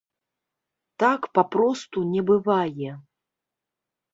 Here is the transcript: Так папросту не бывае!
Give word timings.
Так 1.03 1.21
папросту 1.39 1.99
не 2.15 2.21
бывае! 2.33 2.91